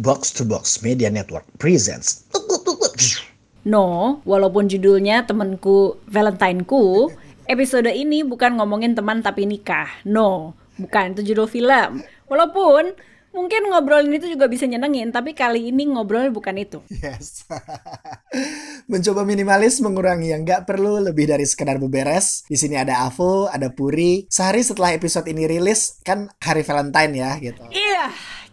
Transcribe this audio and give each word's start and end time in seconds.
Box 0.00 0.34
to 0.36 0.42
Box 0.44 0.84
Media 0.84 1.08
Network 1.08 1.44
presents. 1.56 2.24
No, 3.60 4.18
walaupun 4.24 4.72
judulnya 4.72 5.28
temenku 5.28 6.00
Valentineku, 6.08 7.12
episode 7.44 7.92
ini 7.92 8.24
bukan 8.24 8.56
ngomongin 8.56 8.96
teman 8.96 9.20
tapi 9.20 9.44
nikah. 9.44 9.88
No, 10.08 10.56
bukan 10.80 11.12
itu 11.12 11.32
judul 11.34 11.44
film. 11.44 12.00
Walaupun 12.24 12.96
mungkin 13.30 13.70
ngobrolin 13.70 14.10
itu 14.16 14.32
juga 14.32 14.48
bisa 14.50 14.66
nyenengin, 14.66 15.12
tapi 15.14 15.36
kali 15.36 15.70
ini 15.70 15.86
ngobrol 15.86 16.32
bukan 16.32 16.56
itu. 16.56 16.80
Yes. 16.88 17.46
Mencoba 18.90 19.22
minimalis 19.22 19.78
mengurangi 19.84 20.32
yang 20.32 20.42
nggak 20.42 20.66
perlu 20.66 20.98
lebih 20.98 21.30
dari 21.30 21.46
sekedar 21.46 21.76
beberes. 21.76 22.48
Di 22.48 22.56
sini 22.58 22.80
ada 22.80 23.06
Avo, 23.06 23.46
ada 23.50 23.70
Puri. 23.70 24.26
Sehari 24.32 24.64
setelah 24.64 24.96
episode 24.96 25.28
ini 25.30 25.46
rilis 25.46 26.02
kan 26.02 26.32
hari 26.42 26.64
Valentine 26.66 27.12
ya 27.12 27.30
gitu. 27.38 27.62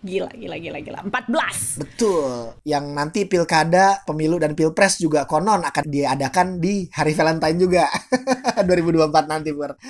Gila 0.05 0.29
gila 0.29 0.61
gila 0.61 0.79
gila. 0.79 0.99
14. 1.09 1.81
Betul. 1.81 2.53
Yang 2.61 2.85
nanti 2.93 3.25
pilkada, 3.25 4.05
pemilu 4.05 4.37
dan 4.37 4.53
pilpres 4.53 5.01
juga 5.01 5.25
konon 5.25 5.65
akan 5.65 5.89
diadakan 5.89 6.61
di 6.61 6.85
hari 6.93 7.17
Valentine 7.17 7.57
juga. 7.57 7.89
2024 8.67 9.31
nanti, 9.31 9.49
Pur. 9.57 9.73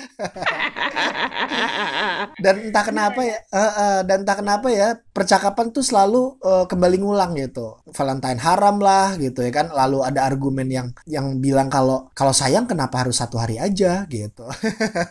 dan 2.44 2.54
entah 2.64 2.84
kenapa 2.88 3.20
ya, 3.20 3.36
uh, 3.52 3.60
uh, 3.60 3.98
dan 4.08 4.24
entah 4.24 4.36
kenapa 4.40 4.72
ya, 4.72 4.96
percakapan 5.12 5.76
tuh 5.76 5.84
selalu 5.84 6.40
uh, 6.40 6.64
kembali 6.64 6.96
ngulang 7.04 7.36
gitu. 7.36 7.76
Valentine 7.92 8.40
haram 8.40 8.80
lah 8.80 9.12
gitu 9.20 9.44
ya 9.44 9.52
kan. 9.52 9.68
Lalu 9.76 10.08
ada 10.08 10.24
argumen 10.24 10.72
yang 10.72 10.88
yang 11.04 11.36
bilang 11.36 11.68
kalau 11.68 12.08
kalau 12.16 12.32
sayang 12.32 12.64
kenapa 12.64 13.04
harus 13.04 13.20
satu 13.20 13.36
hari 13.36 13.60
aja 13.60 14.08
gitu. 14.08 14.48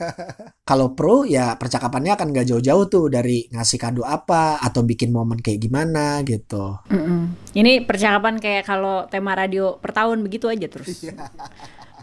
kalau 0.70 0.98
pro 0.98 1.24
ya 1.24 1.54
percakapannya 1.56 2.18
akan 2.18 2.34
gak 2.34 2.50
jauh-jauh 2.50 2.90
tuh 2.90 3.06
dari 3.14 3.46
ngasih 3.54 3.78
kado 3.78 4.02
apa 4.02 4.58
atau 4.58 4.82
bikin 4.84 4.97
momen 5.06 5.38
kayak 5.38 5.62
gimana 5.62 6.26
gitu. 6.26 6.82
Mm-mm. 6.90 7.38
Ini 7.54 7.86
percakapan 7.86 8.42
kayak 8.42 8.66
kalau 8.66 9.06
tema 9.06 9.38
radio 9.38 9.78
per 9.78 9.94
tahun 9.94 10.26
begitu 10.26 10.50
aja 10.50 10.66
terus. 10.66 11.06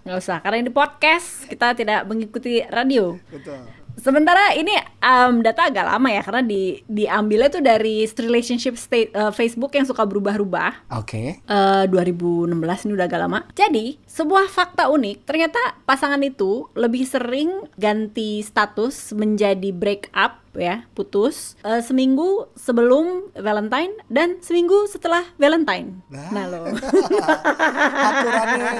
Nggak 0.04 0.18
usah, 0.20 0.38
karena 0.44 0.62
ini 0.62 0.70
podcast 0.70 1.48
kita 1.50 1.74
tidak 1.74 2.06
mengikuti 2.06 2.62
radio. 2.70 3.18
Betul. 3.32 3.64
Sementara 3.94 4.52
ini 4.58 4.74
um, 5.00 5.38
data 5.40 5.70
agak 5.70 5.86
lama 5.86 6.08
ya 6.10 6.20
karena 6.20 6.42
di 6.42 6.82
diambilnya 6.90 7.48
tuh 7.48 7.62
dari 7.62 8.04
relationship 8.04 8.74
state 8.74 9.14
uh, 9.14 9.30
Facebook 9.30 9.72
yang 9.72 9.86
suka 9.86 10.02
berubah-ubah. 10.02 10.92
Oke. 10.98 11.40
Uh, 11.46 11.86
2016 11.88 12.52
ini 12.84 12.92
udah 12.98 13.06
agak 13.06 13.20
lama. 13.22 13.40
Jadi 13.54 13.96
sebuah 14.04 14.50
fakta 14.50 14.90
unik 14.90 15.24
ternyata 15.24 15.58
pasangan 15.86 16.20
itu 16.20 16.68
lebih 16.74 17.06
sering 17.06 17.70
ganti 17.78 18.42
status 18.42 19.14
menjadi 19.14 19.70
break 19.70 20.10
up 20.12 20.43
ya 20.54 20.86
putus 20.94 21.58
uh, 21.66 21.82
seminggu 21.82 22.46
sebelum 22.54 23.34
Valentine 23.34 23.92
dan 24.06 24.38
seminggu 24.40 24.86
setelah 24.86 25.26
Valentine. 25.36 26.00
Nah. 26.08 26.30
Nah 26.30 26.44
lo. 26.46 26.62
Aturannya 28.08 28.72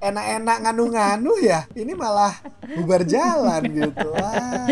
enak-enak 0.00 0.56
nganu-nganu 0.68 1.32
ya. 1.40 1.64
Ini 1.72 1.92
malah 1.96 2.36
bubar 2.76 3.02
jalan 3.08 3.62
gitu. 3.72 4.08
Wah. 4.12 4.66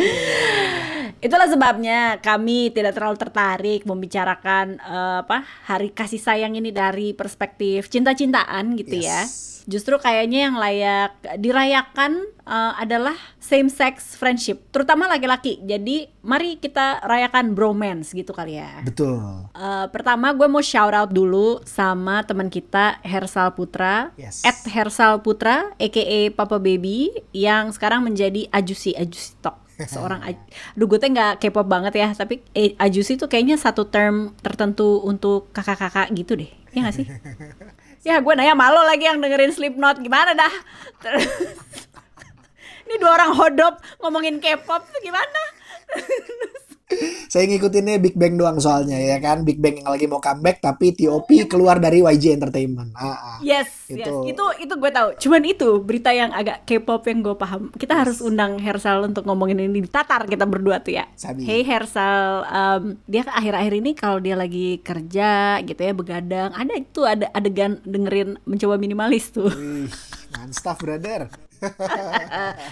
Itulah 1.19 1.51
sebabnya 1.51 2.23
kami 2.23 2.71
tidak 2.71 2.95
terlalu 2.95 3.19
tertarik 3.19 3.83
membicarakan 3.83 4.79
eh, 4.79 5.19
apa 5.27 5.43
hari 5.67 5.91
kasih 5.91 6.23
sayang 6.23 6.55
ini 6.55 6.71
dari 6.71 7.11
perspektif 7.13 7.91
cinta-cintaan 7.91 8.79
gitu 8.79 9.03
ya. 9.03 9.27
Yes. 9.27 9.51
Justru 9.69 10.01
kayaknya 10.01 10.51
yang 10.51 10.57
layak 10.57 11.15
dirayakan 11.37 12.25
eh, 12.49 12.73
adalah 12.81 13.15
same 13.39 13.69
sex 13.69 14.17
friendship, 14.17 14.73
terutama 14.73 15.07
laki-laki. 15.07 15.61
Jadi 15.63 16.09
mari 16.25 16.57
kita 16.57 17.05
rayakan 17.05 17.53
bromance 17.53 18.17
gitu 18.17 18.33
kali 18.33 18.57
ya. 18.57 18.81
Betul. 18.83 19.21
Eh, 19.53 19.87
pertama 19.93 20.33
gue 20.33 20.49
mau 20.49 20.65
shout 20.65 20.97
out 20.97 21.13
dulu 21.13 21.61
sama 21.69 22.25
teman 22.25 22.49
kita 22.49 22.99
Hersal 23.05 23.53
Putra, 23.53 24.11
Yes. 24.17 24.43
at 24.49 24.59
Hersal 24.65 25.21
Putra, 25.21 25.71
aka 25.77 26.19
Papa 26.33 26.57
Baby, 26.57 27.13
yang 27.37 27.69
sekarang 27.71 28.03
menjadi 28.03 28.49
Ajusi 28.51 28.97
Ajusi 28.97 29.37
Talk. 29.45 29.70
Seorang, 29.89 30.21
aduh 30.27 30.87
gue 30.91 30.99
tuh 31.01 31.09
nggak 31.09 31.41
K-pop 31.41 31.65
banget 31.65 31.95
ya, 31.97 32.09
tapi 32.13 32.45
eh, 32.53 32.77
Ajusi 32.77 33.17
tuh 33.17 33.31
kayaknya 33.31 33.57
satu 33.57 33.89
term 33.89 34.37
tertentu 34.45 35.01
untuk 35.01 35.49
kakak-kakak 35.55 36.13
gitu 36.13 36.37
deh, 36.37 36.51
ya 36.75 36.85
nggak 36.85 36.97
sih? 36.97 37.07
ya 38.09 38.21
gue 38.21 38.33
nanya 38.37 38.57
malu 38.57 38.81
lagi 38.85 39.09
yang 39.09 39.21
dengerin 39.21 39.53
Slipknot 39.53 40.01
gimana 40.05 40.37
dah? 40.37 40.53
Terus, 41.01 41.29
ini 42.89 42.95
dua 43.01 43.17
orang 43.17 43.33
hodop 43.33 43.75
ngomongin 44.05 44.43
K-pop 44.43 44.83
tuh 44.85 45.01
gimana? 45.01 45.41
Saya 47.33 47.47
ngikutinnya 47.47 48.03
Big 48.03 48.19
Bang 48.19 48.35
doang 48.35 48.59
soalnya 48.59 48.99
ya 48.99 49.23
kan. 49.23 49.47
Big 49.47 49.63
Bang 49.63 49.79
yang 49.79 49.87
lagi 49.87 50.11
mau 50.11 50.19
comeback 50.19 50.59
tapi 50.59 50.93
TOP 50.95 51.31
keluar 51.47 51.79
dari 51.79 52.03
YG 52.03 52.35
Entertainment. 52.35 52.91
Ah, 52.99 53.15
ah. 53.15 53.39
Yes, 53.39 53.71
Itu. 53.87 54.27
yes, 54.27 54.35
itu 54.35 54.45
itu 54.67 54.75
gue 54.75 54.91
tahu. 54.91 55.09
Cuman 55.23 55.43
itu 55.47 55.69
berita 55.79 56.11
yang 56.11 56.35
agak 56.35 56.67
K-pop 56.67 57.07
yang 57.07 57.23
gue 57.23 57.35
paham. 57.39 57.71
Kita 57.79 57.95
harus 57.95 58.19
undang 58.19 58.59
Hersal 58.59 59.07
untuk 59.07 59.23
ngomongin 59.25 59.63
ini 59.63 59.87
di 59.87 59.91
Tatar 59.91 60.27
kita 60.27 60.45
berdua 60.45 60.83
tuh 60.83 60.99
ya. 60.99 61.07
Sabi. 61.15 61.47
Hey 61.47 61.63
Hersal, 61.63 62.47
um, 62.51 62.83
dia 63.07 63.23
akhir-akhir 63.27 63.73
ini 63.79 63.91
kalau 63.95 64.19
dia 64.19 64.35
lagi 64.35 64.83
kerja 64.83 65.63
gitu 65.63 65.81
ya 65.81 65.93
begadang, 65.95 66.51
ada 66.51 66.75
itu 66.75 67.07
ada 67.07 67.31
adegan 67.31 67.79
dengerin 67.87 68.43
mencoba 68.43 68.75
minimalis 68.77 69.31
tuh. 69.31 69.51
Wih, 69.51 69.91
mantap 70.35 70.83
brother. 70.83 71.50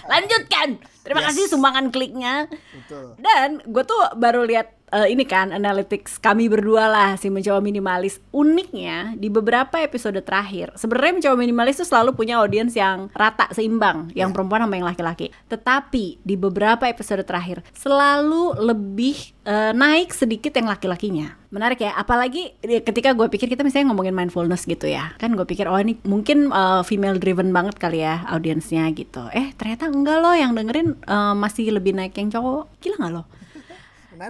Lanjutkan. 0.06 0.68
Terima 1.04 1.20
Yes. 1.24 1.28
kasih 1.32 1.44
sumbangan 1.50 1.88
kliknya. 1.88 2.46
Betul. 2.48 3.16
Dan 3.18 3.60
gue 3.64 3.84
tuh 3.84 4.00
baru 4.16 4.44
lihat 4.44 4.77
eh, 4.92 5.08
ini 5.12 5.24
kan 5.24 5.52
analytics 5.52 6.20
kami 6.20 6.48
berdua 6.48 6.88
lah 6.88 7.10
si 7.20 7.28
mencoba 7.28 7.60
minimalis. 7.60 8.20
Uniknya 8.32 9.14
di 9.16 9.28
beberapa 9.28 9.80
episode 9.80 10.18
terakhir, 10.24 10.72
sebenarnya 10.74 11.12
mencoba 11.20 11.36
minimalis 11.38 11.80
tuh 11.80 11.88
selalu 11.88 12.16
punya 12.16 12.40
audiens 12.40 12.72
yang 12.74 13.12
rata 13.12 13.48
seimbang, 13.52 14.10
yang 14.12 14.32
perempuan 14.32 14.64
sama 14.64 14.74
yang 14.76 14.88
laki-laki. 14.88 15.32
Tetapi 15.48 16.20
di 16.24 16.34
beberapa 16.34 16.88
episode 16.88 17.22
terakhir 17.24 17.64
selalu 17.76 18.58
lebih 18.60 19.16
eh, 19.44 19.72
naik 19.72 20.12
sedikit 20.12 20.52
yang 20.56 20.68
laki-lakinya. 20.68 21.36
Menarik 21.48 21.80
ya, 21.80 21.96
apalagi 21.96 22.52
ketika 22.60 23.16
gue 23.16 23.24
pikir 23.32 23.48
kita 23.48 23.64
misalnya 23.64 23.88
ngomongin 23.88 24.12
mindfulness 24.12 24.68
gitu 24.68 24.84
ya, 24.84 25.16
kan 25.16 25.32
gue 25.32 25.48
pikir 25.48 25.64
oh 25.64 25.80
ini 25.80 25.96
mungkin 26.04 26.52
eh, 26.52 26.82
female 26.84 27.16
driven 27.16 27.52
banget 27.52 27.80
kali 27.80 28.04
ya 28.04 28.24
audiensnya 28.28 28.88
gitu. 28.92 29.28
Eh 29.32 29.56
ternyata 29.56 29.88
enggak 29.88 30.18
loh 30.20 30.36
yang 30.36 30.52
dengerin 30.52 30.96
eh, 30.96 31.34
masih 31.36 31.72
lebih 31.72 31.96
naik 31.96 32.16
yang 32.16 32.28
cowok. 32.32 32.68
Gila 32.84 32.96
nggak 33.00 33.14
loh? 33.14 33.26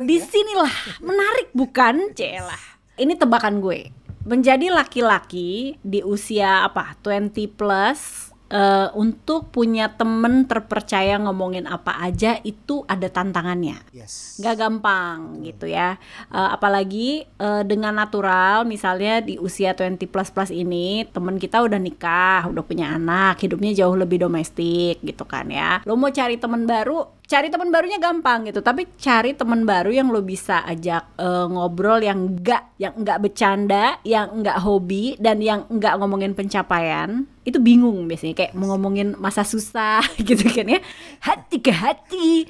Di 0.05 0.21
ya? 0.21 0.25
sinilah 0.29 0.75
menarik 1.01 1.49
bukan? 1.57 2.13
Celah. 2.13 2.61
Ini 3.01 3.17
tebakan 3.17 3.65
gue. 3.65 3.89
Menjadi 4.29 4.69
laki-laki 4.69 5.81
di 5.81 6.05
usia 6.05 6.69
apa? 6.69 6.93
20 7.01 7.33
plus 7.57 8.29
eh, 8.49 8.89
untuk 8.97 9.53
punya 9.53 9.93
temen 9.93 10.49
terpercaya 10.49 11.21
ngomongin 11.21 11.69
apa 11.69 12.01
aja 12.01 12.41
itu 12.43 12.83
ada 12.89 13.07
tantangannya. 13.09 13.79
Yes. 13.93 14.41
Gak 14.41 14.59
gampang 14.59 15.45
gitu 15.45 15.69
ya. 15.69 16.01
Eh, 16.33 16.51
apalagi 16.53 17.25
eh, 17.25 17.63
dengan 17.65 17.97
natural 17.97 18.65
misalnya 18.65 19.21
di 19.21 19.37
usia 19.37 19.77
20 19.77 20.09
plus 20.09 20.33
plus 20.33 20.51
ini 20.53 21.05
temen 21.13 21.37
kita 21.37 21.61
udah 21.61 21.79
nikah, 21.81 22.49
udah 22.49 22.65
punya 22.65 22.97
anak, 22.97 23.41
hidupnya 23.45 23.77
jauh 23.77 23.97
lebih 23.97 24.25
domestik 24.25 25.01
gitu 25.05 25.25
kan 25.29 25.49
ya. 25.49 25.85
Lo 25.85 25.95
mau 25.95 26.11
cari 26.11 26.41
temen 26.41 26.65
baru, 26.65 27.05
cari 27.29 27.53
temen 27.53 27.69
barunya 27.69 28.01
gampang 28.01 28.49
gitu. 28.49 28.65
Tapi 28.65 28.89
cari 28.97 29.37
temen 29.37 29.69
baru 29.69 29.93
yang 29.93 30.09
lo 30.09 30.25
bisa 30.25 30.65
ajak 30.65 31.21
eh, 31.21 31.47
ngobrol 31.49 32.01
yang 32.01 32.37
enggak 32.37 32.73
yang 32.81 32.95
enggak 32.97 33.19
bercanda, 33.21 34.01
yang 34.03 34.33
enggak 34.33 34.59
hobi 34.65 35.19
dan 35.21 35.45
yang 35.45 35.69
enggak 35.69 35.99
ngomongin 36.01 36.33
pencapaian 36.33 37.29
itu 37.49 37.59
bingung 37.59 38.05
biasanya 38.05 38.35
kayak 38.37 38.53
mau 38.53 38.77
ngomongin 38.77 39.17
masa 39.17 39.43
susah 39.43 40.05
gitu 40.29 40.45
kan 40.53 40.69
ya 40.69 40.81
hati 41.25 41.57
ke 41.65 41.73
hati 41.73 42.45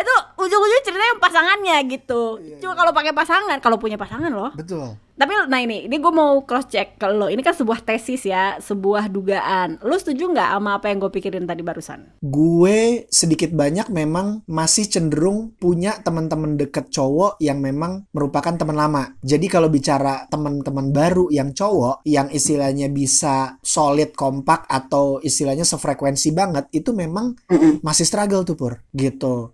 itu 0.00 0.14
ujung-ujungnya 0.40 0.82
ceritanya 0.84 1.14
pasangannya 1.20 1.76
gitu. 1.92 2.40
Cuma 2.64 2.72
kalau 2.72 2.92
pakai 2.96 3.12
pasangan, 3.12 3.60
kalau 3.60 3.76
punya 3.76 4.00
pasangan 4.00 4.32
loh. 4.32 4.48
Betul. 4.56 4.96
Tapi 5.20 5.36
nah 5.52 5.60
ini, 5.60 5.84
ini 5.84 6.00
gue 6.00 6.08
mau 6.08 6.40
cross 6.48 6.72
check 6.72 6.96
ke 6.96 7.04
lo. 7.04 7.28
Ini 7.28 7.44
kan 7.44 7.52
sebuah 7.52 7.84
tesis 7.84 8.24
ya, 8.24 8.56
sebuah 8.56 9.12
dugaan. 9.12 9.76
Lo 9.84 10.00
setuju 10.00 10.32
nggak 10.32 10.48
sama 10.56 10.80
apa 10.80 10.88
yang 10.88 10.96
gue 10.96 11.12
pikirin 11.12 11.44
tadi 11.44 11.60
barusan? 11.60 12.16
Gue 12.24 13.04
sedikit 13.12 13.52
banyak 13.52 13.92
memang 13.92 14.40
masih 14.48 14.88
cenderung 14.88 15.52
punya 15.60 16.00
teman-teman 16.00 16.56
deket 16.56 16.88
cowok 16.88 17.36
yang 17.36 17.60
memang 17.60 18.08
merupakan 18.16 18.56
teman 18.56 18.80
lama. 18.80 19.12
Jadi 19.20 19.44
kalau 19.52 19.68
bicara 19.68 20.24
teman-teman 20.32 20.88
baru 20.88 21.28
yang 21.28 21.52
cowok 21.52 22.00
yang 22.08 22.32
istilahnya 22.32 22.88
bisa 22.88 23.60
solid 23.60 24.16
kompak 24.16 24.64
atau 24.72 25.20
istilahnya 25.20 25.68
sefrekuensi 25.68 26.32
banget 26.32 26.72
itu 26.72 26.96
memang 26.96 27.36
masih 27.84 28.08
struggle 28.08 28.40
tuh 28.48 28.56
pur 28.56 28.80
gitu. 28.96 29.52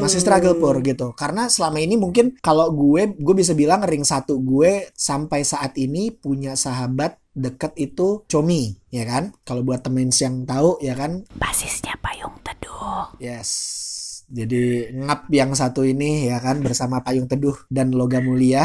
Masih 0.00 0.24
struggle 0.24 0.56
pur 0.56 0.80
gitu. 0.80 1.12
Karena 1.12 1.52
selama 1.52 1.76
ini 1.76 2.00
mungkin 2.00 2.40
kalau 2.40 2.72
gue 2.72 3.12
gue 3.20 3.34
bisa 3.36 3.52
bilang 3.52 3.84
ring 3.84 4.08
satu 4.08 4.40
gue 4.40 4.61
sampai 4.96 5.42
saat 5.42 5.74
ini 5.76 6.12
punya 6.14 6.56
sahabat 6.56 7.18
deket 7.32 7.72
itu 7.80 8.24
Comi 8.28 8.76
ya 8.92 9.08
kan 9.08 9.32
kalau 9.42 9.64
buat 9.64 9.80
temen 9.80 10.12
yang 10.12 10.44
tahu 10.44 10.76
ya 10.84 10.92
kan 10.92 11.24
Basisnya 11.36 11.96
payung 12.00 12.36
teduh. 12.44 13.16
Yes. 13.16 13.91
Jadi 14.32 14.88
ngap 14.96 15.28
yang 15.28 15.52
satu 15.52 15.84
ini 15.84 16.32
ya 16.32 16.40
kan 16.40 16.64
bersama 16.64 17.04
Payung 17.04 17.28
Teduh 17.28 17.68
dan 17.68 17.92
Logam 17.92 18.24
Mulia. 18.24 18.64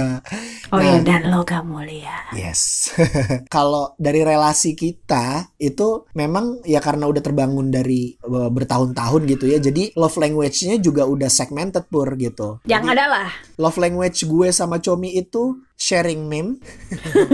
oh 0.72 0.80
iya 0.84 1.00
dan 1.00 1.32
Logam 1.32 1.72
Mulia. 1.72 2.28
Yes. 2.36 2.92
Kalau 3.54 3.96
dari 3.96 4.20
relasi 4.20 4.76
kita 4.76 5.56
itu 5.56 6.04
memang 6.12 6.60
ya 6.68 6.84
karena 6.84 7.08
udah 7.08 7.24
terbangun 7.24 7.72
dari 7.72 8.12
uh, 8.20 8.52
bertahun-tahun 8.52 9.24
gitu 9.32 9.48
ya. 9.48 9.58
Jadi 9.64 9.96
love 9.96 10.20
language-nya 10.20 10.76
juga 10.76 11.08
udah 11.08 11.32
segmented 11.32 11.88
pur 11.88 12.12
gitu. 12.20 12.60
Yang 12.68 12.84
Jadi, 12.84 12.94
adalah 13.00 13.28
love 13.56 13.80
language 13.80 14.28
gue 14.28 14.48
sama 14.52 14.76
Comi 14.76 15.16
itu 15.16 15.56
sharing 15.78 16.26
meme. 16.26 16.58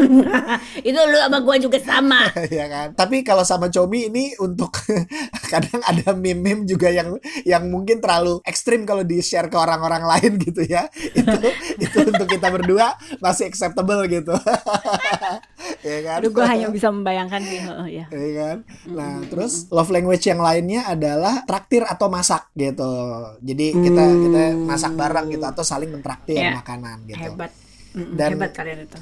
itu 0.88 1.00
lu 1.00 1.16
sama 1.16 1.40
gue 1.40 1.56
juga 1.64 1.80
sama. 1.80 2.28
ya 2.60 2.68
kan. 2.68 2.88
Tapi 2.92 3.24
kalau 3.24 3.40
sama 3.40 3.72
Comi 3.72 4.12
ini 4.12 4.36
untuk 4.36 4.84
kadang 5.52 5.80
ada 5.80 6.12
meme-meme 6.12 6.68
juga 6.68 6.92
yang 6.92 7.16
yang 7.48 7.72
mungkin 7.72 8.04
terlalu 8.04 8.44
ekstrim 8.44 8.84
kalau 8.84 9.00
di 9.00 9.24
share 9.24 9.48
ke 9.48 9.56
orang-orang 9.56 10.04
lain 10.04 10.36
gitu 10.36 10.60
ya. 10.68 10.84
Itu 10.92 11.40
itu 11.80 11.98
untuk 12.04 12.28
kita 12.28 12.52
berdua 12.52 12.92
masih 13.24 13.48
acceptable 13.48 14.04
gitu. 14.12 14.36
ya 15.80 15.98
kan. 16.04 16.20
Aduh 16.20 16.28
gue 16.28 16.44
hanya 16.44 16.68
bisa 16.68 16.92
membayangkan 16.92 17.40
sih. 17.48 17.58
Oh, 17.64 17.88
ya. 17.88 18.06
ya 18.12 18.30
kan. 18.36 18.56
Nah, 18.92 19.12
mm 19.16 19.22
terus 19.24 19.72
love 19.72 19.88
language 19.88 20.28
yang 20.28 20.38
lainnya 20.38 20.84
adalah 20.84 21.48
traktir 21.48 21.80
atau 21.88 22.12
masak 22.12 22.52
gitu. 22.52 22.92
Jadi 23.40 23.72
kita 23.72 24.04
mm. 24.04 24.20
kita 24.28 24.42
masak 24.68 24.92
bareng 25.00 25.32
gitu 25.32 25.46
atau 25.48 25.64
saling 25.64 25.88
mentraktir 25.88 26.44
yeah. 26.44 26.60
makanan 26.60 27.08
gitu. 27.08 27.24
Hebat 27.24 27.64
dan 27.94 28.34
hebat 28.34 28.50
kalian 28.50 28.90
itu. 28.90 28.98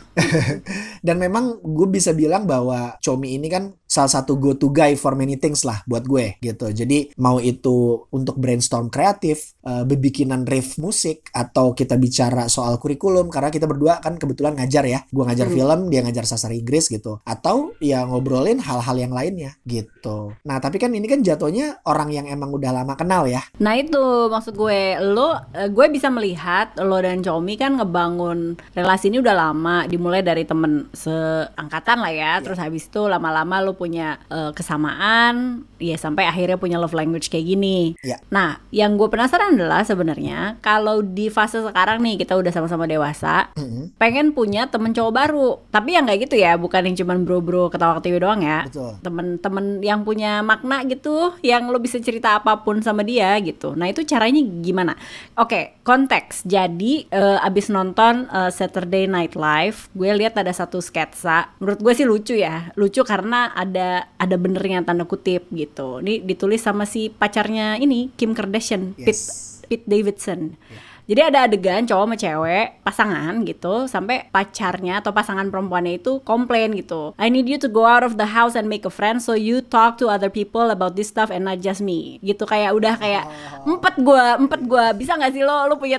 dan 1.06 1.16
memang 1.16 1.58
gue 1.64 1.88
bisa 1.88 2.12
bilang 2.12 2.44
bahwa 2.44 3.00
Chomi 3.00 3.40
ini 3.40 3.48
kan 3.48 3.72
salah 3.92 4.08
satu 4.08 4.40
go 4.40 4.56
to 4.56 4.72
guy 4.72 4.96
for 4.96 5.12
many 5.12 5.36
things 5.36 5.68
lah 5.68 5.84
buat 5.84 6.08
gue 6.08 6.40
gitu. 6.40 6.72
Jadi 6.72 7.12
mau 7.20 7.36
itu 7.36 8.08
untuk 8.08 8.40
brainstorm 8.40 8.88
kreatif, 8.88 9.52
uh, 9.68 9.84
bebikinan 9.84 10.48
riff 10.48 10.80
musik 10.80 11.28
atau 11.36 11.76
kita 11.76 12.00
bicara 12.00 12.48
soal 12.48 12.80
kurikulum 12.80 13.28
karena 13.28 13.52
kita 13.52 13.68
berdua 13.68 14.00
kan 14.00 14.16
kebetulan 14.16 14.56
ngajar 14.56 14.88
ya. 14.88 15.04
Gue 15.12 15.28
ngajar 15.28 15.52
hmm. 15.52 15.56
film, 15.60 15.80
dia 15.92 16.00
ngajar 16.00 16.24
sastra 16.24 16.56
Inggris 16.56 16.88
gitu. 16.88 17.20
Atau 17.28 17.76
ya 17.84 18.08
ngobrolin 18.08 18.64
hal-hal 18.64 18.96
yang 18.96 19.12
lainnya 19.12 19.60
gitu. 19.68 20.32
Nah, 20.48 20.56
tapi 20.56 20.80
kan 20.80 20.88
ini 20.96 21.04
kan 21.04 21.20
jatuhnya 21.20 21.84
orang 21.84 22.08
yang 22.16 22.24
emang 22.32 22.48
udah 22.48 22.72
lama 22.72 22.96
kenal 22.96 23.28
ya. 23.28 23.44
Nah, 23.60 23.76
itu 23.76 24.32
maksud 24.32 24.56
gue. 24.56 24.96
Lo 25.04 25.36
eh, 25.52 25.68
gue 25.68 25.86
bisa 25.92 26.08
melihat 26.08 26.72
lo 26.80 26.96
dan 27.04 27.20
Chomi 27.20 27.60
kan 27.60 27.76
ngebangun 27.76 28.56
relasi 28.72 29.12
ini 29.12 29.20
udah 29.20 29.34
lama 29.36 29.84
dimulai 29.84 30.24
dari 30.24 30.48
temen 30.48 30.88
seangkatan 30.94 31.98
lah 32.00 32.12
ya 32.12 32.20
yeah. 32.22 32.34
terus 32.38 32.56
habis 32.56 32.86
itu 32.86 33.04
lama-lama 33.10 33.58
lu 33.60 33.74
punya 33.82 34.22
uh, 34.30 34.54
kesamaan 34.54 35.66
ya 35.82 35.98
sampai 35.98 36.30
akhirnya 36.30 36.54
punya 36.54 36.78
love 36.78 36.94
language 36.94 37.26
kayak 37.26 37.50
gini. 37.50 37.98
Yeah. 38.06 38.22
nah 38.30 38.62
yang 38.70 38.94
gue 38.94 39.10
penasaran 39.10 39.58
adalah 39.58 39.82
sebenarnya 39.82 40.62
kalau 40.62 41.02
di 41.02 41.26
fase 41.26 41.58
sekarang 41.58 41.98
nih 41.98 42.22
kita 42.22 42.38
udah 42.38 42.54
sama-sama 42.54 42.86
dewasa 42.86 43.50
mm 43.58 43.66
-hmm. 43.66 43.84
pengen 43.98 44.30
punya 44.30 44.70
temen 44.70 44.94
cowok 44.94 45.12
baru. 45.12 45.48
Tapi 45.74 45.98
yang 45.98 46.06
kayak 46.06 46.30
gitu 46.30 46.38
ya 46.38 46.54
bukan 46.54 46.86
yang 46.86 46.96
cuman 47.02 47.26
bro-bro 47.26 47.66
ketawa 47.66 47.98
ketiwi 47.98 48.22
doang 48.22 48.46
ya. 48.46 48.70
Temen-temen 49.02 49.82
yang 49.82 50.06
punya 50.06 50.46
makna 50.46 50.86
gitu 50.86 51.34
yang 51.42 51.66
lo 51.66 51.82
bisa 51.82 51.98
cerita 51.98 52.38
apa 52.38 52.62
pun 52.62 52.78
sama 52.84 53.02
dia 53.02 53.34
gitu. 53.42 53.74
Nah 53.74 53.90
itu 53.90 54.06
caranya 54.06 54.38
gimana? 54.62 54.94
Oke 55.34 55.50
okay, 55.50 55.64
konteks. 55.82 56.46
Jadi 56.46 57.10
uh, 57.10 57.42
abis 57.42 57.72
nonton 57.72 58.30
uh, 58.30 58.52
Saturday 58.52 59.08
Night 59.08 59.34
Live, 59.34 59.90
gue 59.96 60.10
lihat 60.12 60.38
ada 60.38 60.52
satu 60.52 60.78
sketsa. 60.78 61.56
Menurut 61.58 61.80
gue 61.80 61.92
sih 61.96 62.06
lucu 62.06 62.34
ya, 62.36 62.70
lucu 62.76 63.00
karena 63.02 63.50
ada 63.72 64.12
ada 64.20 64.36
benernya 64.36 64.84
tanda 64.84 65.08
kutip 65.08 65.48
gitu. 65.48 66.04
Ini 66.04 66.20
ditulis 66.20 66.60
sama 66.60 66.84
si 66.84 67.08
pacarnya 67.08 67.80
ini 67.80 68.12
Kim 68.20 68.36
Kardashian, 68.36 68.92
yes. 69.00 69.08
Pete, 69.08 69.24
Pete 69.66 69.86
Davidson. 69.88 70.60
Yeah 70.68 70.92
jadi 71.02 71.34
ada 71.34 71.50
adegan 71.50 71.82
cowok 71.82 72.06
sama 72.06 72.16
cewek 72.16 72.66
pasangan 72.86 73.34
gitu 73.42 73.90
sampai 73.90 74.30
pacarnya 74.30 75.02
atau 75.02 75.10
pasangan 75.10 75.50
perempuannya 75.50 75.98
itu 75.98 76.22
komplain 76.22 76.78
gitu. 76.78 77.10
I 77.18 77.26
need 77.26 77.50
you 77.50 77.58
to 77.58 77.66
go 77.66 77.82
out 77.82 78.06
of 78.06 78.14
the 78.14 78.30
house 78.30 78.54
and 78.54 78.70
make 78.70 78.86
a 78.86 78.92
friend 78.92 79.18
so 79.18 79.34
you 79.34 79.66
talk 79.66 79.98
to 79.98 80.06
other 80.06 80.30
people 80.30 80.70
about 80.70 80.94
this 80.94 81.10
stuff 81.10 81.34
and 81.34 81.42
not 81.42 81.58
just 81.58 81.82
me. 81.82 82.22
Gitu 82.22 82.46
kayak 82.46 82.70
udah 82.78 82.94
kayak 83.02 83.26
oh. 83.66 83.74
empat 83.74 83.98
gua 83.98 84.38
empat 84.38 84.62
gua 84.62 84.94
bisa 84.94 85.18
nggak 85.18 85.34
sih 85.34 85.42
lo 85.42 85.66
lo 85.66 85.74
punya 85.74 85.98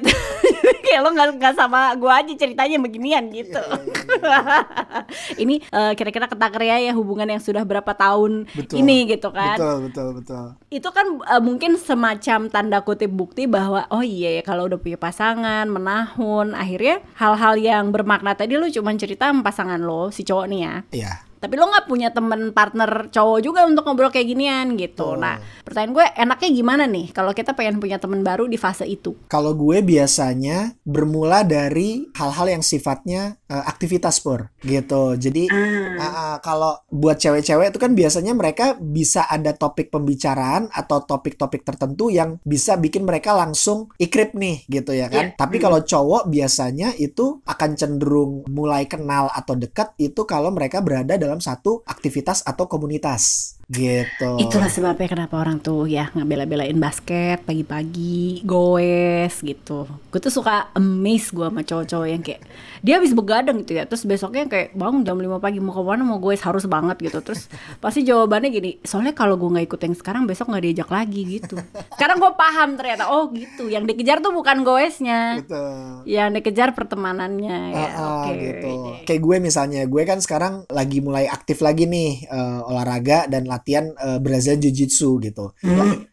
kayak 0.85 1.01
lo 1.03 1.09
nggak 1.11 1.27
nggak 1.39 1.55
sama 1.55 1.91
gua 1.99 2.23
aja 2.23 2.33
ceritanya 2.33 2.77
beginian 2.79 3.27
gitu. 3.31 3.59
Yeah, 3.59 3.83
yeah, 4.23 4.41
yeah. 4.43 5.41
ini 5.43 5.59
uh, 5.71 5.91
kira-kira 5.97 6.29
ketakerya 6.31 6.89
ya 6.89 6.91
hubungan 6.95 7.27
yang 7.27 7.41
sudah 7.43 7.63
berapa 7.67 7.91
tahun 7.95 8.47
betul, 8.55 8.75
ini 8.79 9.09
gitu 9.11 9.29
kan. 9.31 9.57
Betul 9.59 9.77
betul 9.89 10.07
betul. 10.21 10.45
Itu 10.71 10.89
kan 10.95 11.05
uh, 11.23 11.41
mungkin 11.43 11.75
semacam 11.75 12.47
tanda 12.47 12.79
kutip 12.81 13.11
bukti 13.11 13.45
bahwa 13.45 13.85
oh 13.91 14.03
iya 14.03 14.39
ya 14.39 14.43
kalau 14.45 14.67
udah 14.71 14.79
punya 14.79 14.95
pasangan, 14.95 15.67
menahun, 15.67 16.55
akhirnya 16.55 17.03
hal-hal 17.19 17.53
yang 17.59 17.91
bermakna 17.91 18.33
tadi 18.33 18.55
lu 18.55 18.71
cuma 18.71 18.95
cerita 18.95 19.29
sama 19.29 19.43
pasangan 19.43 19.81
lo, 19.81 20.09
si 20.09 20.23
cowok 20.23 20.45
nih 20.47 20.59
ya. 20.63 20.75
Iya 20.93 21.13
tapi 21.43 21.59
lo 21.59 21.67
nggak 21.67 21.91
punya 21.91 22.15
temen 22.15 22.55
partner 22.55 23.11
cowok 23.11 23.39
juga 23.43 23.67
untuk 23.67 23.83
ngobrol 23.83 24.07
kayak 24.15 24.31
ginian 24.31 24.79
gitu. 24.79 25.11
Oh. 25.11 25.19
Nah, 25.19 25.43
pertanyaan 25.67 25.91
gue 25.91 26.05
enaknya 26.15 26.49
gimana 26.55 26.83
nih 26.87 27.11
kalau 27.11 27.35
kita 27.35 27.51
pengen 27.51 27.83
punya 27.83 27.99
temen 27.99 28.23
baru 28.23 28.47
di 28.47 28.55
fase 28.55 28.87
itu? 28.87 29.11
Kalau 29.27 29.51
gue 29.51 29.83
biasanya 29.83 30.71
bermula 30.87 31.43
dari 31.43 32.07
hal-hal 32.15 32.47
yang 32.47 32.63
sifatnya 32.63 33.35
uh, 33.51 33.67
aktivitas 33.67 34.23
pur 34.23 34.47
gitu. 34.63 35.19
Jadi 35.19 35.51
uh. 35.51 35.99
Uh, 35.99 36.37
kalau 36.39 36.79
buat 36.87 37.19
cewek-cewek 37.19 37.75
itu 37.75 37.79
kan 37.81 37.91
biasanya 37.91 38.31
mereka 38.31 38.79
bisa 38.79 39.27
ada 39.27 39.51
topik 39.51 39.91
pembicaraan 39.91 40.71
atau 40.71 41.03
topik-topik 41.03 41.67
tertentu 41.67 42.07
yang 42.07 42.39
bisa 42.47 42.79
bikin 42.79 43.03
mereka 43.03 43.35
langsung 43.35 43.91
ikrip 43.99 44.31
nih 44.31 44.63
gitu 44.71 44.95
ya 44.95 45.11
kan. 45.11 45.35
Yeah. 45.35 45.37
Tapi 45.37 45.59
hmm. 45.59 45.63
kalau 45.67 45.79
cowok 45.83 46.31
biasanya 46.31 46.95
itu 46.95 47.43
akan 47.43 47.69
cenderung 47.75 48.47
mulai 48.47 48.87
kenal 48.87 49.27
atau 49.33 49.59
dekat 49.59 49.91
itu 49.99 50.23
kalau 50.23 50.53
mereka 50.53 50.79
berada 50.79 51.17
dalam 51.17 51.32
dalam 51.33 51.41
satu 51.41 51.81
aktivitas 51.89 52.45
atau 52.45 52.69
komunitas 52.69 53.57
gitu. 53.73 54.37
Itulah 54.37 54.69
sebabnya 54.69 55.09
kenapa 55.09 55.41
orang 55.41 55.57
tuh 55.57 55.89
ya 55.89 56.13
ngebela-belain 56.13 56.77
basket 56.77 57.41
pagi-pagi, 57.41 58.45
goes 58.45 59.41
gitu. 59.41 59.89
Gue 60.13 60.19
tuh 60.21 60.29
suka 60.29 60.69
amazed 60.77 61.33
gue 61.33 61.49
sama 61.49 61.65
cowok-cowok 61.65 62.07
yang 62.07 62.21
kayak 62.21 62.45
dia 62.83 62.99
habis 62.99 63.15
begadang 63.15 63.63
gitu 63.63 63.79
ya, 63.79 63.89
terus 63.89 64.03
besoknya 64.05 64.45
kayak 64.45 64.75
bangun 64.75 65.07
jam 65.07 65.15
5 65.15 65.39
pagi 65.39 65.57
mau 65.63 65.71
ke 65.71 65.81
mana 65.81 66.03
mau 66.03 66.19
goes 66.21 66.43
harus 66.45 66.69
banget 66.69 66.99
gitu. 67.01 67.19
Terus 67.25 67.49
pasti 67.81 68.05
jawabannya 68.05 68.49
gini, 68.53 68.71
soalnya 68.85 69.17
kalau 69.17 69.39
gue 69.39 69.49
nggak 69.49 69.65
ikut 69.71 69.81
yang 69.81 69.95
sekarang 69.97 70.23
besok 70.29 70.53
nggak 70.53 70.63
diajak 70.69 70.89
lagi 70.91 71.21
gitu. 71.39 71.55
Sekarang 71.97 72.21
gue 72.21 72.31
paham 72.35 72.75
ternyata, 72.77 73.09
oh 73.09 73.31
gitu. 73.33 73.71
Yang 73.71 73.95
dikejar 73.95 74.21
tuh 74.21 74.35
bukan 74.35 74.61
goesnya, 74.67 75.41
gitu. 75.41 75.63
yang 76.05 76.29
dikejar 76.35 76.75
pertemanannya. 76.75 77.59
Ya, 77.71 77.87
uh, 77.97 78.27
uh, 78.27 78.35
gitu. 78.35 78.71
Kayak 79.07 79.21
gue 79.23 79.37
misalnya, 79.39 79.81
gue 79.87 80.03
kan 80.03 80.19
sekarang 80.19 80.67
lagi 80.67 80.99
mulai 80.99 81.25
aktif 81.25 81.63
lagi 81.63 81.87
nih 81.87 82.27
uh, 82.27 82.67
olahraga 82.67 83.25
dan 83.31 83.47
latihan 83.47 83.62
uh, 83.97 84.19
Brazilian 84.19 84.59
Jiu 84.59 84.71
Jitsu 84.71 85.19
gitu. 85.23 85.55
Hmm. 85.63 86.07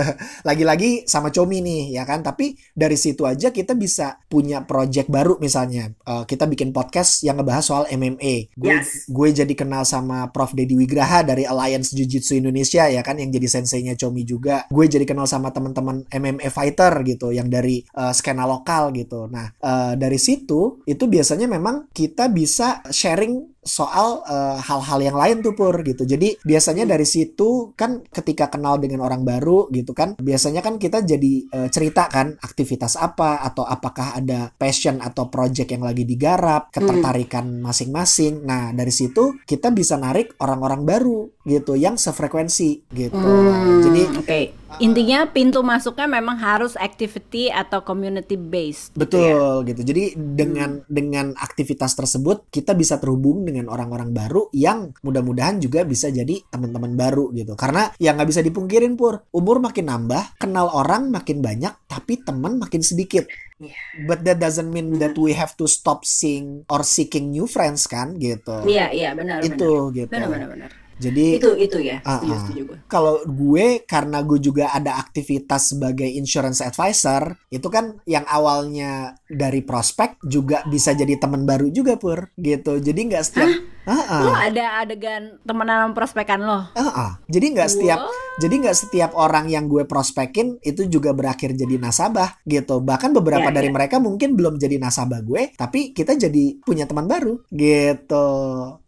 Lagi-lagi 0.48 1.04
sama 1.04 1.28
Comi 1.28 1.60
nih 1.60 2.00
ya 2.00 2.08
kan. 2.08 2.24
Tapi 2.24 2.56
dari 2.72 2.96
situ 2.96 3.28
aja 3.28 3.52
kita 3.52 3.76
bisa 3.76 4.16
punya 4.32 4.64
project 4.64 5.12
baru 5.12 5.36
misalnya. 5.36 5.92
Uh, 6.08 6.24
kita 6.24 6.48
bikin 6.48 6.72
podcast 6.72 7.20
yang 7.20 7.36
ngebahas 7.36 7.64
soal 7.68 7.84
MMA. 7.92 8.56
Gue 8.56 8.80
yes. 8.80 9.12
gue 9.12 9.28
jadi 9.44 9.52
kenal 9.52 9.84
sama 9.84 10.32
Prof 10.32 10.56
Dedi 10.56 10.72
Wigraha 10.72 11.20
dari 11.20 11.44
Alliance 11.44 11.92
Jiu 11.92 12.08
Jitsu 12.08 12.40
Indonesia 12.40 12.88
ya 12.88 13.04
kan 13.04 13.20
yang 13.20 13.28
jadi 13.28 13.60
senseinya 13.60 13.92
Comi 13.92 14.24
juga. 14.24 14.64
Gue 14.72 14.88
jadi 14.88 15.04
kenal 15.04 15.28
sama 15.28 15.52
teman-teman 15.52 16.08
MMA 16.08 16.48
fighter 16.48 16.96
gitu 17.04 17.28
yang 17.28 17.52
dari 17.52 17.84
uh, 17.92 18.16
skena 18.16 18.48
lokal 18.48 18.88
gitu. 18.96 19.28
Nah, 19.28 19.52
uh, 19.60 19.92
dari 20.00 20.16
situ 20.16 20.80
itu 20.88 21.04
biasanya 21.04 21.44
memang 21.44 21.92
kita 21.92 22.32
bisa 22.32 22.80
sharing 22.88 23.51
soal 23.62 24.26
hal-hal 24.58 24.98
uh, 25.00 25.04
yang 25.06 25.16
lain 25.16 25.36
tuh 25.40 25.54
pur 25.54 25.74
gitu. 25.86 26.02
Jadi 26.02 26.34
biasanya 26.42 26.82
dari 26.82 27.06
situ 27.06 27.70
kan 27.78 28.02
ketika 28.10 28.50
kenal 28.50 28.82
dengan 28.82 29.06
orang 29.06 29.22
baru 29.22 29.70
gitu 29.70 29.94
kan, 29.94 30.18
biasanya 30.18 30.60
kan 30.60 30.76
kita 30.82 31.06
jadi 31.06 31.32
uh, 31.54 31.68
cerita 31.70 32.10
kan 32.10 32.34
aktivitas 32.42 32.98
apa 32.98 33.42
atau 33.46 33.62
apakah 33.62 34.18
ada 34.18 34.50
passion 34.54 34.98
atau 34.98 35.30
project 35.30 35.70
yang 35.70 35.86
lagi 35.86 36.02
digarap, 36.02 36.74
ketertarikan 36.74 37.62
masing-masing. 37.62 38.42
Nah 38.42 38.74
dari 38.74 38.90
situ 38.90 39.38
kita 39.46 39.70
bisa 39.70 39.94
narik 39.94 40.34
orang-orang 40.42 40.82
baru 40.82 41.30
gitu 41.46 41.78
yang 41.78 41.94
sefrekuensi 41.94 42.90
gitu. 42.90 43.14
Hmm, 43.14 43.82
jadi 43.82 44.02
okay 44.18 44.61
intinya 44.80 45.28
pintu 45.28 45.60
masuknya 45.60 46.08
memang 46.08 46.38
harus 46.38 46.78
activity 46.78 47.52
atau 47.52 47.84
community 47.84 48.38
based. 48.38 48.94
Betul 48.96 49.20
gitu, 49.20 49.36
ya? 49.36 49.68
gitu. 49.68 49.80
Jadi 49.92 50.04
dengan 50.16 50.70
hmm. 50.80 50.88
dengan 50.88 51.26
aktivitas 51.36 51.92
tersebut 51.98 52.48
kita 52.48 52.72
bisa 52.72 52.96
terhubung 52.96 53.44
dengan 53.44 53.68
orang-orang 53.68 54.14
baru 54.14 54.48
yang 54.54 54.94
mudah-mudahan 55.04 55.60
juga 55.60 55.84
bisa 55.84 56.08
jadi 56.08 56.40
teman-teman 56.48 56.96
baru 56.96 57.34
gitu. 57.36 57.58
Karena 57.58 57.90
yang 58.00 58.16
nggak 58.16 58.30
bisa 58.30 58.40
dipungkirin 58.40 58.94
pur, 58.96 59.26
umur 59.34 59.58
makin 59.60 59.90
nambah, 59.90 60.40
kenal 60.40 60.70
orang 60.72 61.12
makin 61.12 61.44
banyak, 61.44 61.72
tapi 61.90 62.22
teman 62.22 62.56
makin 62.56 62.80
sedikit. 62.80 63.26
Yeah. 63.62 63.78
But 64.10 64.26
that 64.26 64.42
doesn't 64.42 64.74
mean 64.74 64.98
that 64.98 65.14
we 65.14 65.38
have 65.38 65.54
to 65.62 65.70
stop 65.70 66.02
seeing 66.02 66.66
or 66.66 66.82
seeking 66.82 67.30
new 67.30 67.46
friends 67.46 67.86
kan 67.86 68.18
gitu. 68.18 68.66
Iya 68.66 68.74
yeah, 68.74 68.88
iya 68.90 69.02
yeah, 69.02 69.12
benar. 69.14 69.38
Itu 69.46 69.94
benar. 69.94 69.96
gitu. 69.96 70.12
Benar 70.12 70.28
benar 70.30 70.48
benar. 70.50 70.81
Jadi 71.02 71.42
Itu 71.42 71.50
itu 71.58 71.78
ya. 71.82 71.98
Setuju, 72.06 72.34
setuju 72.46 72.62
gue. 72.70 72.78
kalau 72.86 73.18
gue 73.26 73.82
karena 73.82 74.22
gue 74.22 74.38
juga 74.38 74.70
ada 74.70 74.94
aktivitas 75.02 75.74
sebagai 75.74 76.06
insurance 76.06 76.62
advisor 76.62 77.34
itu 77.50 77.66
kan 77.66 77.98
yang 78.06 78.22
awalnya 78.30 79.18
dari 79.32 79.64
prospek 79.64 80.20
juga 80.22 80.60
bisa 80.68 80.92
jadi 80.92 81.16
teman 81.16 81.42
baru 81.42 81.72
juga 81.72 81.96
pur 81.96 82.28
gitu 82.36 82.76
jadi 82.78 83.00
nggak 83.08 83.24
setiap 83.24 83.50
Ah, 83.82 83.98
ah. 83.98 84.22
Lo 84.22 84.30
ada 84.30 84.86
adegan 84.86 85.42
temenan 85.42 85.90
prospekan 85.90 86.38
lo. 86.38 86.70
Ah, 86.70 86.86
ah. 86.94 87.10
jadi 87.26 87.50
nggak 87.50 87.66
setiap 87.66 87.98
Wow. 87.98 88.38
jadi 88.38 88.54
nggak 88.62 88.78
setiap 88.78 89.10
orang 89.18 89.50
yang 89.50 89.66
gue 89.66 89.82
prospekin 89.82 90.54
itu 90.62 90.86
juga 90.86 91.10
berakhir 91.10 91.50
jadi 91.52 91.82
nasabah 91.82 92.38
gitu 92.46 92.78
bahkan 92.78 93.10
beberapa 93.10 93.50
Ya, 93.50 93.54
dari 93.58 93.68
ya. 93.68 93.74
mereka 93.74 93.98
mungkin 93.98 94.38
belum 94.38 94.54
jadi 94.56 94.78
nasabah 94.78 95.26
gue 95.26 95.50
tapi 95.58 95.90
kita 95.90 96.14
jadi 96.14 96.62
punya 96.62 96.86
teman 96.86 97.10
baru 97.10 97.42
gitu 97.50 98.28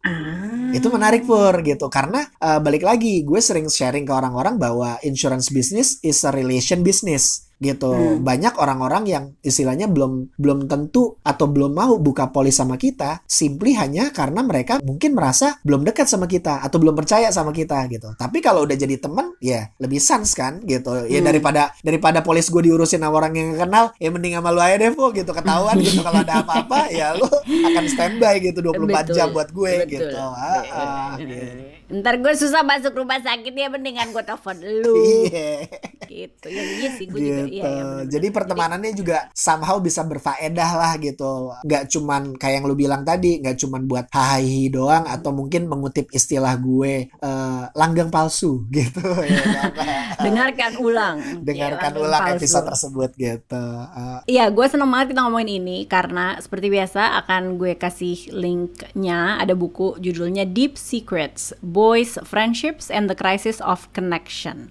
Ah. 0.06 0.70
itu 0.70 0.86
menarik 0.86 1.26
pur 1.26 1.58
gitu 1.66 1.90
karena 1.90 2.30
eh, 2.38 2.60
balik 2.62 2.86
lagi 2.86 3.26
gue 3.26 3.40
sering 3.42 3.66
sharing 3.66 4.06
ke 4.06 4.14
orang-orang 4.14 4.62
bahwa 4.62 4.94
insurance 5.02 5.50
business 5.50 5.98
is 6.06 6.22
a 6.22 6.30
relation 6.30 6.86
business 6.86 7.43
gitu 7.56 7.90
Hmm. 7.94 8.20
banyak 8.20 8.54
orang-orang 8.54 9.04
yang 9.04 9.24
istilahnya 9.40 9.86
belum 9.86 10.34
belum 10.34 10.66
tentu 10.66 11.18
atau 11.20 11.46
belum 11.46 11.72
mau 11.72 11.94
buka 11.96 12.28
polis 12.28 12.54
sama 12.54 12.74
kita 12.74 13.22
simply 13.24 13.74
hanya 13.74 14.10
karena 14.10 14.40
mereka 14.40 14.78
mungkin 14.80 15.12
merasa 15.12 15.58
belum 15.60 15.82
dekat 15.82 16.06
sama 16.06 16.24
kita 16.24 16.60
atau 16.60 16.76
belum 16.76 16.94
percaya 16.94 17.28
sama 17.28 17.50
kita 17.50 17.86
gitu 17.88 18.14
tapi 18.14 18.38
kalau 18.38 18.62
udah 18.62 18.74
jadi 18.74 18.96
teman 18.96 19.34
ya 19.38 19.70
lebih 19.78 19.98
sans 19.98 20.26
kan 20.32 20.58
gitu 20.62 21.04
ya 21.04 21.18
Hmm. 21.18 21.26
daripada 21.26 21.62
daripada 21.80 22.20
polis 22.20 22.46
gue 22.46 22.62
diurusin 22.62 22.98
sama 22.98 23.14
orang 23.14 23.32
yang 23.32 23.48
kenal 23.56 23.90
ya 23.96 24.08
mending 24.08 24.34
sama 24.34 24.50
lu 24.50 24.60
aja 24.60 24.76
deh 24.76 24.92
Po 24.92 25.10
gitu 25.10 25.30
ketahuan 25.30 25.76
gitu 25.76 26.00
kalau 26.00 26.20
ada 26.20 26.40
apa-apa 26.40 26.86
ya 26.88 27.14
lu 27.14 27.26
akan 27.26 27.84
standby 27.86 28.38
gitu 28.40 28.60
24 28.60 29.10
jam 29.10 29.26
Betul, 29.26 29.34
buat 29.34 29.48
gue 29.50 29.72
betul. 29.80 29.90
gitu 29.90 30.18
Ah, 30.24 30.62
ah, 30.70 31.10
gitu. 31.16 31.73
Ntar 31.86 32.16
gue 32.16 32.32
susah 32.32 32.60
masuk 32.60 32.94
rumah 32.94 33.18
sakit 33.18 33.50
ya 33.50 33.68
mendingan 33.68 34.08
gue 34.10 34.22
telepon 34.22 34.56
lu 34.56 34.96
Iya. 35.28 35.68
gitu. 36.04 36.46
Ya 36.46 36.62
iya 36.62 36.88
sih 36.92 37.06
gue 37.06 37.18
juga 37.18 37.42
gitu. 37.42 37.50
iya, 37.50 37.62
iya 37.62 37.62
bener-bener. 37.64 38.06
Jadi 38.08 38.26
pertemanannya 38.30 38.92
juga 38.92 39.16
somehow 39.30 39.76
bisa 39.78 40.00
berfaedah 40.00 40.70
lah 40.74 40.92
gitu. 40.96 41.32
Gak 41.62 41.88
cuman 41.88 42.22
kayak 42.34 42.54
yang 42.54 42.64
lu 42.64 42.74
bilang 42.74 43.02
tadi, 43.02 43.38
gak 43.38 43.56
cuman 43.56 43.84
buat 43.84 44.06
hahi 44.08 44.68
doang 44.68 45.04
atau 45.04 45.30
mungkin 45.30 45.64
mengutip 45.64 46.08
istilah 46.10 46.54
gue 46.54 47.08
eh, 47.10 47.62
langgang 47.72 48.08
palsu 48.08 48.64
gitu. 48.68 49.00
ya 49.26 49.42
kan? 49.42 49.72
dengarkan 50.20 50.72
ulang. 50.78 51.16
Dengarkan 51.40 51.90
Ya, 51.90 52.00
ulang 52.00 52.22
palsu. 52.22 52.36
episode 52.38 52.64
tersebut 52.66 53.10
gitu. 53.14 53.64
Eh, 53.90 54.18
Iya, 54.26 54.48
gue 54.48 54.66
seneng 54.66 54.88
banget 54.88 55.12
kita 55.12 55.20
ngomongin 55.22 55.50
ini 55.58 55.78
karena 55.84 56.36
seperti 56.38 56.68
biasa 56.68 57.02
akan 57.20 57.56
gue 57.56 57.74
kasih 57.74 58.30
linknya. 58.30 59.36
Ada 59.36 59.52
buku 59.52 59.98
judulnya 59.98 60.44
Deep 60.44 60.76
Secrets: 60.76 61.52
Boys, 61.74 62.14
Friendships, 62.22 62.86
and 62.86 63.10
the 63.10 63.18
Crisis 63.18 63.58
of 63.58 63.90
Connection. 63.90 64.70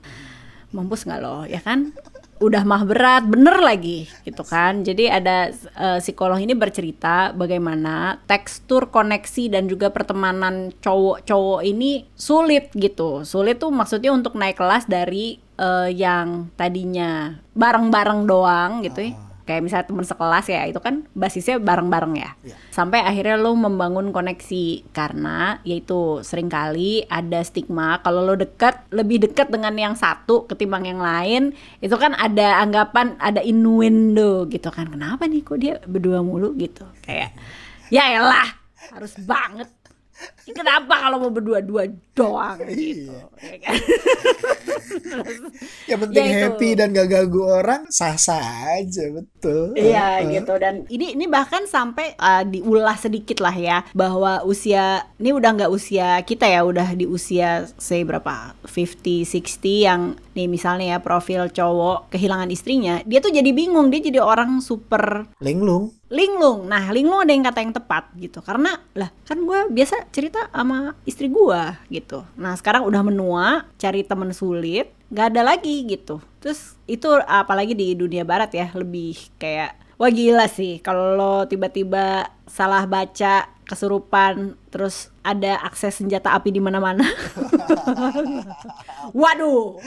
Mampus 0.71 1.03
nggak 1.03 1.19
lo, 1.19 1.43
ya 1.43 1.59
kan? 1.59 1.91
Udah 2.39 2.63
mah 2.63 2.87
berat, 2.87 3.27
bener 3.27 3.59
lagi, 3.59 4.07
gitu 4.23 4.47
kan? 4.47 4.87
Jadi 4.87 5.11
ada 5.11 5.51
eh, 5.51 5.99
psikolog 5.99 6.39
ini 6.39 6.55
bercerita 6.55 7.35
bagaimana 7.35 8.23
tekstur 8.23 8.87
koneksi 8.87 9.51
dan 9.51 9.67
juga 9.67 9.91
pertemanan 9.91 10.71
cowok-cowok 10.79 11.61
ini 11.67 12.07
sulit 12.15 12.71
gitu. 12.71 13.27
Sulit 13.27 13.59
tuh 13.59 13.75
maksudnya 13.75 14.15
untuk 14.15 14.39
naik 14.39 14.55
kelas 14.55 14.87
dari 14.87 15.37
eh, 15.59 15.89
yang 15.91 16.55
tadinya 16.55 17.35
bareng-bareng 17.51 18.23
doang 18.23 18.79
gitu 18.87 19.11
ya 19.11 19.32
kayak 19.43 19.61
misalnya 19.63 19.87
teman 19.91 20.07
sekelas 20.07 20.45
ya 20.47 20.61
itu 20.67 20.79
kan 20.79 21.03
basisnya 21.11 21.59
bareng-bareng 21.59 22.13
ya. 22.15 22.31
Iya. 22.43 22.55
sampai 22.73 23.03
akhirnya 23.03 23.37
lo 23.37 23.53
membangun 23.53 24.09
koneksi 24.09 24.89
karena 24.95 25.59
yaitu 25.67 26.23
sering 26.25 26.49
kali 26.49 27.05
ada 27.11 27.43
stigma 27.45 28.01
kalau 28.01 28.23
lo 28.23 28.33
dekat 28.39 28.87
lebih 28.89 29.23
dekat 29.29 29.51
dengan 29.51 29.75
yang 29.75 29.93
satu 29.93 30.47
ketimbang 30.47 30.87
yang 30.87 31.01
lain 31.03 31.53
itu 31.83 31.93
kan 31.99 32.15
ada 32.15 32.63
anggapan 32.63 33.19
ada 33.19 33.43
innuendo 33.43 34.47
gitu 34.49 34.71
kan. 34.71 34.89
Kenapa 34.89 35.27
nih 35.27 35.41
kok 35.43 35.59
dia 35.59 35.77
berdua 35.83 36.23
mulu 36.23 36.55
gitu? 36.55 36.87
Kayak 37.03 37.35
ya 37.91 38.17
elah 38.17 38.49
harus 38.93 39.13
banget 39.21 39.69
kenapa 40.47 40.93
kalau 40.99 41.17
mau 41.19 41.31
berdua-dua 41.31 41.87
doang 42.13 42.59
gitu 42.69 43.11
ya 43.39 43.55
kan? 43.59 43.73
yang 45.89 45.99
penting 45.99 46.23
Ya, 46.23 46.29
itu. 46.29 46.41
happy 46.45 46.69
dan 46.73 46.87
gak 46.91 47.07
ganggu 47.09 47.41
orang 47.43 47.81
sah-sah 47.89 48.77
aja 48.77 49.03
betul. 49.09 49.73
Iya 49.73 50.21
Eh, 50.23 50.39
gitu 50.39 50.53
dan 50.55 50.85
ini 50.87 51.13
ini 51.13 51.25
bahkan 51.25 51.65
sampai 51.65 52.13
uh, 52.15 52.41
diulah 52.43 52.95
sedikit 52.95 53.39
lah 53.39 53.53
ya 53.53 53.77
bahwa 53.91 54.41
usia 54.43 55.03
ini 55.17 55.31
udah 55.31 55.49
nggak 55.53 55.71
usia 55.71 56.19
kita 56.21 56.45
ya 56.45 56.61
udah 56.61 56.93
di 56.93 57.03
usia 57.03 57.65
say 57.77 58.03
berapa 58.03 58.53
50 58.63 59.25
60 59.25 59.83
yang 59.83 60.13
nih 60.33 60.45
misalnya 60.45 60.93
ya 60.93 60.97
profil 60.99 61.47
cowok 61.47 62.09
kehilangan 62.09 62.49
istrinya 62.49 62.99
dia 63.03 63.19
tuh 63.19 63.29
jadi 63.29 63.49
bingung 63.49 63.89
dia 63.89 63.99
jadi 64.01 64.19
orang 64.19 64.59
super 64.59 65.25
linglung. 65.39 65.91
Linglung. 66.13 66.69
Nah 66.69 66.93
linglung 66.93 67.25
ada 67.25 67.33
yang 67.33 67.41
kata 67.41 67.59
yang 67.65 67.73
tepat 67.73 68.03
gitu. 68.21 68.39
Karena 68.45 68.77
lah 68.93 69.09
kan 69.25 69.41
gue 69.41 69.59
biasa 69.73 70.13
cerita 70.13 70.45
sama 70.53 70.93
istri 71.09 71.33
gue 71.33 71.61
gitu. 71.89 72.21
Nah 72.37 72.53
sekarang 72.53 72.85
udah 72.85 73.01
menua 73.01 73.65
cari 73.81 74.05
temen 74.05 74.29
sulit 74.29 74.93
nggak 75.09 75.33
ada 75.33 75.41
lagi 75.41 75.89
gitu. 75.89 76.21
Terus 76.37 76.77
itu 76.85 77.09
apalagi 77.25 77.73
di 77.73 77.97
dunia 77.97 78.21
barat 78.21 78.53
ya 78.53 78.69
lebih 78.77 79.17
kayak 79.41 79.73
wah 79.97 80.13
gila 80.13 80.45
sih. 80.45 80.77
Kalau 80.85 81.17
lo 81.17 81.33
tiba-tiba 81.49 82.29
salah 82.45 82.85
baca 82.85 83.49
kesurupan 83.63 84.59
terus 84.69 85.09
ada 85.23 85.55
akses 85.65 85.97
senjata 85.97 86.35
api 86.35 86.51
di 86.53 86.61
mana-mana. 86.61 87.07
Waduh. 89.17 89.79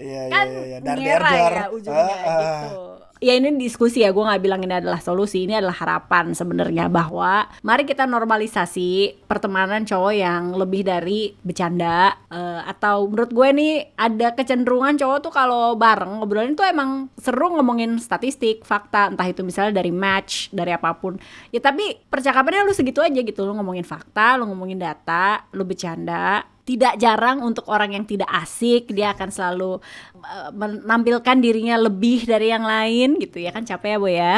Iya 0.00 0.20
iya 0.26 0.32
kan 0.32 0.46
iya 0.48 0.62
iya. 0.66 0.78
Dar 0.80 0.98
ya 0.98 1.66
ujungnya 1.70 2.16
Ah, 2.18 2.26
ah. 2.26 2.60
gitu. 2.66 2.91
Ya 3.22 3.38
ini 3.38 3.54
diskusi 3.54 4.02
ya, 4.02 4.10
gue 4.10 4.18
nggak 4.18 4.42
bilang 4.42 4.66
ini 4.66 4.82
adalah 4.82 4.98
solusi, 4.98 5.46
ini 5.46 5.54
adalah 5.54 5.78
harapan 5.78 6.34
sebenarnya 6.34 6.90
bahwa 6.90 7.46
mari 7.62 7.86
kita 7.86 8.02
normalisasi 8.02 9.22
pertemanan 9.30 9.86
cowok 9.86 10.10
yang 10.10 10.50
lebih 10.58 10.82
dari 10.82 11.30
bercanda. 11.46 12.18
Eh, 12.26 12.60
atau 12.66 13.06
menurut 13.06 13.30
gue 13.30 13.48
nih 13.54 13.94
ada 13.94 14.34
kecenderungan 14.34 14.98
cowok 14.98 15.18
tuh 15.22 15.30
kalau 15.30 15.78
bareng 15.78 16.18
ngobrolin 16.18 16.58
tuh 16.58 16.66
emang 16.66 17.14
seru 17.14 17.54
ngomongin 17.54 18.02
statistik, 18.02 18.66
fakta, 18.66 19.14
entah 19.14 19.30
itu 19.30 19.46
misalnya 19.46 19.78
dari 19.78 19.94
match, 19.94 20.50
dari 20.50 20.74
apa 20.74 20.90
pun. 20.98 21.14
Ya 21.54 21.62
tapi 21.62 22.02
percakapannya 22.10 22.66
lu 22.66 22.74
segitu 22.74 23.06
aja 23.06 23.22
gitu, 23.22 23.46
lu 23.46 23.54
ngomongin 23.54 23.86
fakta, 23.86 24.34
lu 24.34 24.50
ngomongin 24.50 24.82
data, 24.82 25.46
lu 25.54 25.62
bercanda, 25.62 26.42
tidak 26.62 26.94
jarang 27.02 27.42
untuk 27.42 27.66
orang 27.66 27.98
yang 27.98 28.04
tidak 28.06 28.30
asik 28.30 28.94
dia 28.94 29.10
akan 29.10 29.34
selalu 29.34 29.82
uh, 30.22 30.50
menampilkan 30.54 31.36
dirinya 31.42 31.74
lebih 31.74 32.22
dari 32.22 32.54
yang 32.54 32.62
lain 32.62 33.18
gitu 33.18 33.42
ya. 33.42 33.50
Kan 33.50 33.66
capek 33.66 33.96
ya 33.96 33.98
bu 33.98 34.08
ya? 34.08 34.34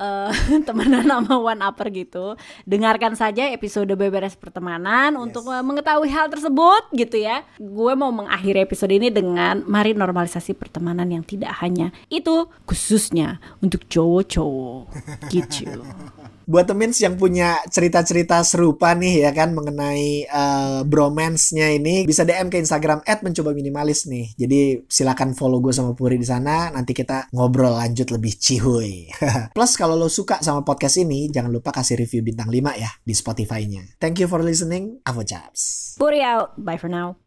Eh, 0.00 0.30
temenan 0.66 1.04
sama 1.04 1.34
one 1.36 1.62
upper 1.62 1.92
gitu. 1.92 2.34
Dengarkan 2.64 3.14
saja 3.14 3.46
episode 3.52 3.92
beberes 3.92 4.34
pertemanan 4.34 5.14
untuk 5.20 5.46
uh, 5.46 5.60
mengetahui 5.60 6.08
hal 6.08 6.32
tersebut 6.32 6.88
gitu 6.96 7.20
ya. 7.20 7.44
Gue 7.60 7.92
mau 7.94 8.10
mengakhiri 8.10 8.64
episode 8.64 8.90
ini 8.90 9.12
dengan 9.12 9.62
mari 9.68 9.92
normalisasi 9.92 10.56
pertemanan 10.56 11.06
yang 11.06 11.22
tidak 11.22 11.52
hanya 11.60 11.92
itu 12.08 12.48
khususnya 12.64 13.38
untuk 13.60 13.84
cowok-cowok. 13.86 14.90
Gitu. 15.28 15.68
Buat 16.50 16.66
temen 16.66 16.90
yang 16.90 17.14
punya 17.14 17.62
cerita-cerita 17.70 18.42
serupa 18.42 18.90
nih 18.96 19.22
ya 19.22 19.30
kan 19.30 19.54
mengenai 19.54 20.26
eh, 20.26 20.80
bromance-nya 20.82 21.59
ini 21.68 22.08
bisa 22.08 22.24
DM 22.24 22.48
ke 22.48 22.56
Instagram 22.56 23.04
@mencoba 23.04 23.52
minimalis 23.52 24.08
nih. 24.08 24.32
Jadi 24.40 24.88
silakan 24.88 25.36
follow 25.36 25.60
gue 25.60 25.76
sama 25.76 25.92
Puri 25.92 26.16
di 26.16 26.24
sana. 26.24 26.72
Nanti 26.72 26.96
kita 26.96 27.28
ngobrol 27.36 27.76
lanjut 27.76 28.08
lebih 28.08 28.40
cihuy. 28.40 29.12
Plus 29.56 29.72
kalau 29.76 30.00
lo 30.00 30.08
suka 30.08 30.40
sama 30.40 30.64
podcast 30.64 30.96
ini 30.96 31.28
jangan 31.28 31.52
lupa 31.52 31.74
kasih 31.74 32.00
review 32.00 32.24
bintang 32.24 32.48
5 32.48 32.80
ya 32.80 32.90
di 33.04 33.12
Spotify-nya. 33.12 34.00
Thank 34.00 34.24
you 34.24 34.28
for 34.30 34.40
listening. 34.40 35.04
Avo 35.04 35.20
Chaps. 35.20 35.94
Puri 36.00 36.24
out 36.24 36.56
bye 36.56 36.80
for 36.80 36.88
now 36.88 37.20